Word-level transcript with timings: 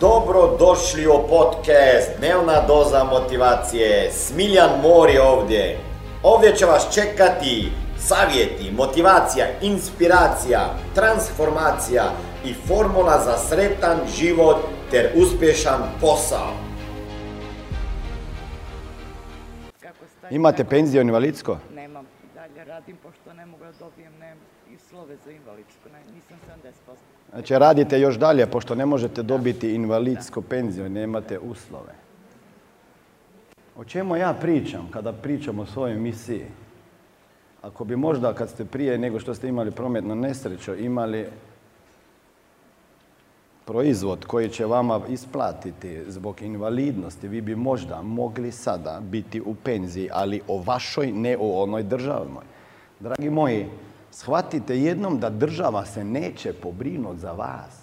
Dobro 0.00 0.56
došli 0.58 1.06
u 1.06 1.28
podcast 1.28 2.10
Dnevna 2.18 2.66
doza 2.66 3.04
motivacije. 3.04 4.10
Smiljan 4.12 4.70
Mor 4.82 5.10
je 5.10 5.22
ovdje. 5.22 5.78
Ovdje 6.22 6.56
će 6.56 6.66
vas 6.66 6.94
čekati 6.94 7.72
savjeti, 7.98 8.72
motivacija, 8.76 9.46
inspiracija, 9.62 10.60
transformacija 10.94 12.04
i 12.44 12.54
formula 12.54 13.22
za 13.24 13.38
sretan 13.38 13.98
život 14.18 14.56
ter 14.90 15.10
uspješan 15.16 15.80
posao. 16.00 16.52
Imate 20.30 20.64
penziju 20.64 21.02
invalidsko? 21.02 21.58
Nemam, 21.74 22.06
dalje 22.54 22.64
radim 22.64 22.96
pošto 23.02 23.32
ne 23.32 23.46
mogu 23.46 23.64
da 23.64 23.72
dobijem 23.78 24.12
ne, 24.20 24.34
i 24.70 24.76
slove 24.78 25.16
za 25.24 25.30
invalidsku, 25.30 25.88
nisam 26.14 26.38
70%. 26.86 26.94
Znači 27.32 27.58
radite 27.58 28.00
još 28.00 28.18
dalje, 28.18 28.46
pošto 28.46 28.74
ne 28.74 28.86
možete 28.86 29.22
dobiti 29.22 29.74
invalidsku 29.74 30.42
penziju, 30.42 30.88
nemate 30.88 31.38
uslove. 31.38 31.94
O 33.76 33.84
čemu 33.84 34.16
ja 34.16 34.34
pričam 34.40 34.88
kada 34.90 35.12
pričam 35.12 35.58
o 35.58 35.66
svojoj 35.66 35.96
misiji? 35.96 36.44
Ako 37.62 37.84
bi 37.84 37.96
možda 37.96 38.34
kad 38.34 38.50
ste 38.50 38.64
prije 38.64 38.98
nego 38.98 39.20
što 39.20 39.34
ste 39.34 39.48
imali 39.48 39.70
prometnu 39.70 40.14
nesreću 40.14 40.74
imali 40.74 41.26
proizvod 43.68 44.24
koji 44.24 44.48
će 44.48 44.66
vama 44.66 45.00
isplatiti 45.08 46.00
zbog 46.06 46.42
invalidnosti, 46.42 47.28
vi 47.28 47.40
bi 47.40 47.56
možda 47.56 48.02
mogli 48.02 48.52
sada 48.52 49.00
biti 49.02 49.40
u 49.40 49.54
penziji, 49.54 50.08
ali 50.12 50.40
o 50.48 50.62
vašoj, 50.62 51.12
ne 51.12 51.36
o 51.40 51.62
onoj 51.62 51.82
državnoj. 51.82 52.44
Dragi 53.00 53.30
moji, 53.30 53.66
shvatite 54.10 54.78
jednom 54.80 55.20
da 55.20 55.30
država 55.30 55.84
se 55.84 56.04
neće 56.04 56.52
pobrinuti 56.52 57.20
za 57.20 57.32
vas. 57.32 57.76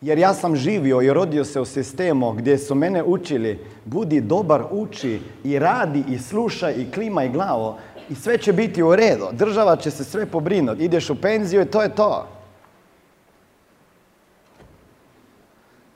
Jer 0.00 0.18
ja 0.18 0.34
sam 0.34 0.56
živio 0.56 1.02
i 1.02 1.12
rodio 1.12 1.44
se 1.44 1.60
u 1.60 1.64
sistemu 1.64 2.32
gdje 2.32 2.58
su 2.58 2.74
mene 2.74 3.02
učili 3.02 3.58
budi 3.84 4.20
dobar, 4.20 4.64
uči 4.70 5.20
i 5.44 5.58
radi 5.58 6.04
i 6.08 6.18
slušaj 6.18 6.74
i 6.78 6.90
klimaj 6.90 7.28
glavo 7.28 7.78
i 8.10 8.14
sve 8.14 8.38
će 8.38 8.52
biti 8.52 8.82
u 8.82 8.96
redu. 8.96 9.26
Država 9.32 9.76
će 9.76 9.90
se 9.90 10.04
sve 10.04 10.26
pobrinuti. 10.26 10.84
Ideš 10.84 11.10
u 11.10 11.20
penziju 11.20 11.62
i 11.62 11.70
to 11.70 11.82
je 11.82 11.94
to. 11.94 12.35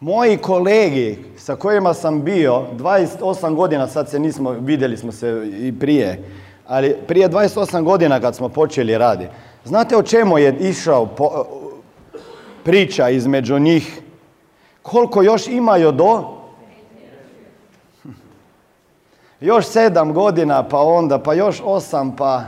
Moji 0.00 0.36
kolegi 0.36 1.18
sa 1.38 1.56
kojima 1.56 1.94
sam 1.94 2.22
bio 2.22 2.62
28 2.78 3.54
godina, 3.54 3.86
sad 3.86 4.10
se 4.10 4.18
nismo, 4.18 4.50
vidjeli 4.50 4.96
smo 4.96 5.12
se 5.12 5.50
i 5.52 5.78
prije, 5.80 6.24
ali 6.66 6.96
prije 7.06 7.28
28 7.28 7.82
godina 7.82 8.20
kad 8.20 8.36
smo 8.36 8.48
počeli 8.48 8.98
raditi, 8.98 9.32
znate 9.64 9.96
o 9.96 10.02
čemu 10.02 10.38
je 10.38 10.56
išao 10.60 11.06
po- 11.06 11.46
priča 12.64 13.08
između 13.08 13.58
njih? 13.58 14.00
Koliko 14.82 15.22
još 15.22 15.46
imaju 15.46 15.92
do? 15.92 16.24
Još 19.40 19.66
sedam 19.66 20.12
godina, 20.12 20.68
pa 20.68 20.78
onda, 20.78 21.18
pa 21.18 21.34
još 21.34 21.62
osam, 21.64 22.16
pa... 22.16 22.44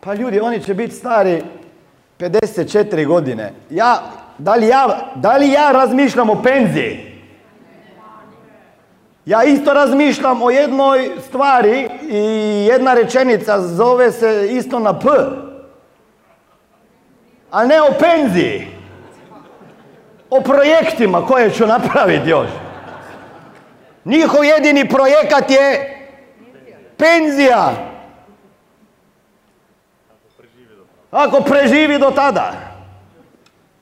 Pa 0.00 0.14
ljudi, 0.14 0.40
oni 0.40 0.62
će 0.62 0.74
biti 0.74 0.94
stari 0.94 1.42
54 2.18 3.06
godine. 3.06 3.52
Ja, 3.70 4.02
da 4.38 4.54
li 4.54 4.68
ja, 4.68 5.12
da 5.14 5.36
li 5.36 5.50
ja 5.50 5.72
razmišljam 5.72 6.30
o 6.30 6.42
penziji? 6.42 7.08
Ja 9.26 9.44
isto 9.44 9.74
razmišljam 9.74 10.42
o 10.42 10.50
jednoj 10.50 11.10
stvari 11.28 11.88
i 12.02 12.18
jedna 12.70 12.94
rečenica 12.94 13.60
zove 13.60 14.12
se 14.12 14.48
isto 14.50 14.78
na 14.78 14.98
P. 14.98 15.06
A 17.50 17.66
ne 17.66 17.82
o 17.82 17.92
penziji. 18.00 18.66
O 20.30 20.40
projektima 20.40 21.26
koje 21.26 21.50
ću 21.50 21.66
napraviti 21.66 22.30
još. 22.30 22.48
Njihov 24.04 24.44
jedini 24.44 24.88
projekat 24.88 25.50
je 25.50 25.96
penzija. 26.96 27.72
Ako 31.10 31.40
preživi 31.40 31.98
do 31.98 32.10
tada. 32.10 32.67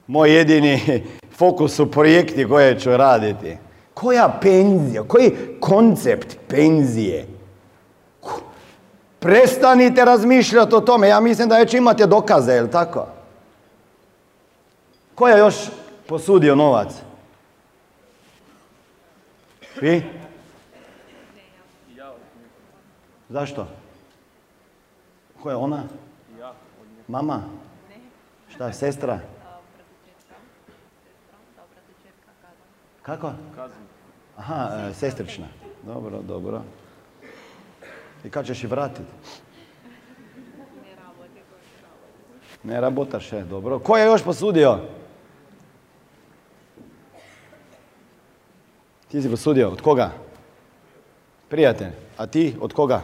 Moj 0.06 0.34
jedini 0.34 1.04
fokus 1.36 1.74
su 1.74 1.90
projekti 1.90 2.48
koje 2.48 2.80
ću 2.80 2.96
raditi. 2.96 3.56
Koja 3.94 4.38
penzija? 4.42 5.02
Koji 5.02 5.36
koncept 5.60 6.36
penzije? 6.48 7.26
Prestanite 9.18 10.04
razmišljati 10.04 10.74
o 10.74 10.80
tome. 10.80 11.08
Ja 11.08 11.20
mislim 11.20 11.48
da 11.48 11.58
već 11.58 11.74
imate 11.74 12.06
dokaze, 12.06 12.52
jel 12.52 12.68
tako? 12.68 13.06
Ko 15.14 15.28
je 15.28 15.38
još 15.38 15.54
posudio 16.06 16.54
novac? 16.54 16.88
Vi? 19.80 20.02
Zašto? 23.28 23.66
Ko 25.42 25.50
je 25.50 25.56
ona? 25.56 25.82
Mama? 27.08 27.42
Šta, 28.54 28.72
sestra? 28.72 29.18
Kako? 33.06 33.32
Aha, 34.36 34.88
e, 34.90 34.94
sestrična. 34.94 35.46
Dobro, 35.86 36.22
dobro. 36.22 36.62
I 38.24 38.30
kad 38.30 38.46
ćeš 38.46 38.64
ih 38.64 38.70
vratiti? 38.70 39.10
Ne 42.62 42.80
rabotaš, 42.80 43.32
e, 43.32 43.42
dobro. 43.42 43.78
Ko 43.78 43.96
je 43.96 44.06
još 44.06 44.24
posudio? 44.24 44.78
Ti 49.08 49.22
si 49.22 49.30
posudio, 49.30 49.68
od 49.68 49.80
koga? 49.80 50.10
Prijatelj, 51.48 51.92
a 52.16 52.26
ti 52.26 52.56
od 52.60 52.72
koga? 52.72 53.02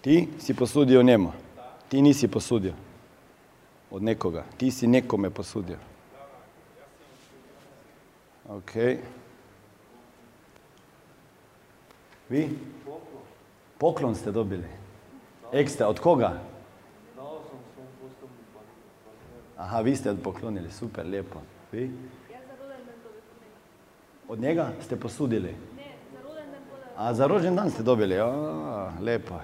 Ti 0.00 0.28
si 0.38 0.54
posudio 0.54 1.02
njemu. 1.02 1.32
Ti 1.88 2.02
nisi 2.02 2.28
posudio. 2.28 2.72
Od 3.90 4.02
nekoga. 4.02 4.44
Ti 4.56 4.70
si 4.70 4.86
nekome 4.86 5.30
posudio. 5.30 5.95
Ok. 8.48 8.72
Vi? 12.28 12.58
Poklon 13.78 14.14
ste 14.14 14.32
dobili. 14.32 14.64
Ekstra, 15.52 15.88
od 15.88 16.00
koga? 16.00 16.40
Aha, 19.56 19.80
vi 19.80 19.96
ste 19.96 20.14
poklonili, 20.24 20.70
super, 20.70 21.06
lijepo. 21.06 21.38
Vi? 21.72 21.90
Od 24.28 24.40
njega 24.40 24.68
ste 24.80 24.96
posudili? 24.96 25.54
A 26.96 27.14
za 27.14 27.26
rođendan 27.26 27.70
ste 27.70 27.82
dobili? 27.82 28.20
A, 28.20 28.92
lijepo. 29.00 29.34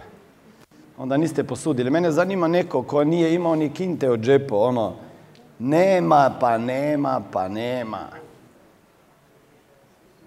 Onda 0.98 1.16
niste 1.16 1.44
posudili. 1.44 1.90
Mene 1.90 2.10
zanima 2.10 2.48
neko 2.48 2.82
ko 2.82 3.04
nije 3.04 3.34
imao 3.34 3.56
ni 3.56 3.74
kinte 3.74 4.10
od 4.10 4.20
džepu, 4.20 4.56
ono, 4.56 4.92
nema, 5.58 6.34
pa 6.40 6.58
nema, 6.58 7.22
pa 7.32 7.48
nema. 7.48 8.22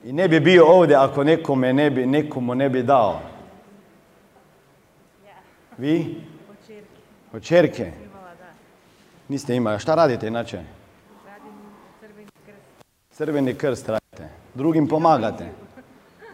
I 0.06 0.14
ne 0.14 0.28
bi 0.28 0.40
bio 0.40 0.66
ovdje 0.66 0.96
ako 0.96 1.24
nekome 1.24 1.74
ne 1.74 1.90
bi, 1.90 2.06
nekomu 2.06 2.56
ne 2.56 2.70
bi 2.70 2.84
dao. 2.84 3.22
Vi? 5.78 6.22
Od 7.34 7.44
čerke. 7.44 7.92
Niste 9.28 9.56
imali. 9.56 9.80
Šta 9.80 9.96
radite 9.96 10.28
inače? 10.28 10.62
Crveni 13.12 13.54
krst 13.54 13.90
radite. 13.90 14.30
Drugim 14.54 14.88
pomagate. 14.88 15.46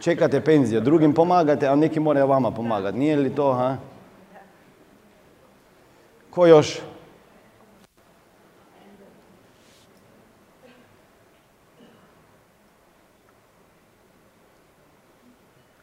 Čekate 0.00 0.40
penziju. 0.40 0.80
Drugim 0.80 1.14
pomagate, 1.14 1.66
a 1.66 1.74
neki 1.74 2.00
moraju 2.00 2.26
vama 2.26 2.50
pomagati. 2.50 2.98
Nije 2.98 3.16
li 3.16 3.34
to, 3.34 3.52
ha? 3.52 3.76
Ko 6.30 6.46
još? 6.46 6.80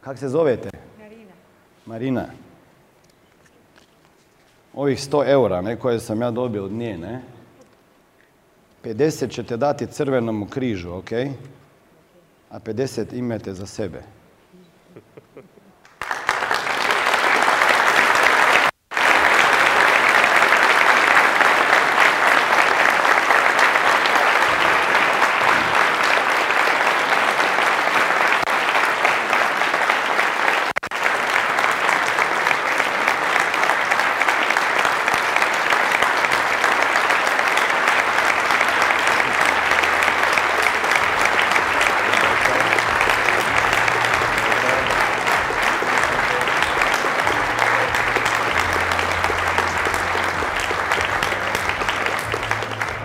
Kak 0.10 0.18
se 0.18 0.30
zovete? 0.30 0.70
Marina. 1.00 1.32
Marina. 1.86 2.26
Ovih 4.74 5.00
100 5.00 5.28
eura, 5.28 5.62
ne, 5.62 5.76
koje 5.76 6.00
sam 6.00 6.22
ja 6.22 6.32
dobio 6.32 6.66
od 6.66 6.72
nje, 6.72 6.98
ne? 6.98 7.22
50 8.84 9.30
ćete 9.30 9.58
dati 9.58 9.88
crvenom 9.88 10.50
križu, 10.50 10.94
ok? 10.94 11.12
A 12.50 12.60
50 12.60 13.14
imate 13.14 13.54
za 13.54 13.66
sebe. 13.66 14.02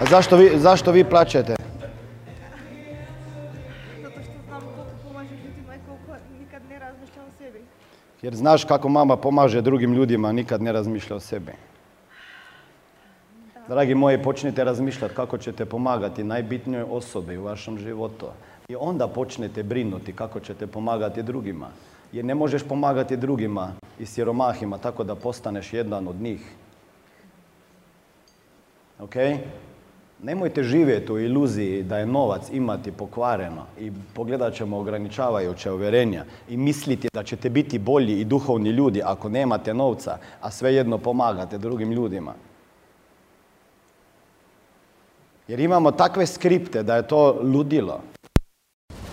A 0.05 0.06
zašto 0.06 0.37
vi, 0.37 0.59
zašto 0.59 0.93
vi 0.93 1.05
plaćate? 1.05 1.56
Zato 4.03 4.21
što 4.23 4.33
znam 4.47 4.61
koliko 4.61 4.85
pomaže 5.03 5.35
ljudima 5.35 5.75
i 5.75 5.79
koliko 5.87 6.25
nikad 6.41 6.62
ne 6.71 6.79
razmišlja 6.79 7.23
o 7.23 7.31
sebi. 7.39 7.65
Jer 8.23 8.35
znaš 8.35 8.65
kako 8.65 8.89
mama 8.89 9.17
pomaže 9.17 9.61
drugim 9.61 9.95
ljudima, 9.95 10.33
nikad 10.33 10.62
ne 10.62 10.73
razmišlja 10.73 11.17
o 11.17 11.21
sebi. 11.21 11.53
Dragi 13.69 13.95
moji, 13.95 14.23
počnite 14.23 14.65
razmišljati 14.65 15.15
kako 15.15 15.39
ćete 15.39 15.65
pomagati 15.65 16.25
najbitnijoj 16.25 16.85
osobi 16.91 17.37
u 17.37 17.45
vašem 17.45 17.79
životu. 17.79 18.27
I 18.69 18.77
onda 18.77 19.09
počnete 19.09 19.62
brinuti 19.62 20.12
kako 20.12 20.41
ćete 20.41 20.67
pomagati 20.67 21.23
drugima. 21.23 21.69
Jer 22.12 22.25
ne 22.25 22.35
možeš 22.35 22.62
pomagati 22.62 23.17
drugima 23.17 23.73
i 23.99 24.07
siromahima 24.07 24.79
tako 24.79 25.05
da 25.05 25.15
postaneš 25.15 25.73
jedan 25.73 26.09
od 26.09 26.21
njih. 26.21 26.41
Ok? 29.00 29.17
Nemojte 30.25 30.62
živjeti 30.62 31.12
u 31.12 31.19
iluziji 31.19 31.82
da 31.82 31.99
je 31.99 32.06
novac 32.06 32.43
imati 32.53 32.93
pokvareno 32.93 33.67
i 33.81 33.93
pogledat 34.15 34.55
ćemo 34.55 34.79
ograničavajuće 34.79 35.71
uvjerenja 35.71 36.25
i 36.49 36.56
misliti 36.56 37.09
da 37.15 37.23
ćete 37.23 37.50
biti 37.50 37.79
bolji 37.79 38.21
i 38.21 38.25
duhovni 38.25 38.71
ljudi 38.71 39.03
ako 39.05 39.29
nemate 39.29 39.75
novca, 39.75 40.19
a 40.41 40.50
svejedno 40.50 40.99
pomagate 40.99 41.59
drugim 41.59 41.93
ljudima. 41.93 42.35
Jer 45.49 45.61
imamo 45.61 45.91
takve 45.91 46.26
skripte 46.26 46.82
da 46.82 46.97
je 46.97 47.09
to 47.09 47.38
ludilo. 47.43 48.00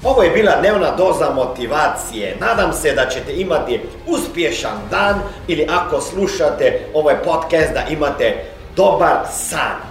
Ovo 0.04 0.24
je 0.24 0.32
bila 0.32 0.60
dnevna 0.60 0.96
doza 0.96 1.34
motivacije. 1.36 2.38
Nadam 2.40 2.74
se 2.74 2.94
da 2.96 3.10
ćete 3.10 3.42
imati 3.42 3.80
uspješan 4.08 4.78
dan 4.92 5.20
ili 5.48 5.68
ako 5.70 6.02
slušate 6.02 6.80
ovaj 6.94 7.16
podcast 7.24 7.74
da 7.74 7.86
imate 7.90 8.44
dobar 8.76 9.18
san. 9.32 9.91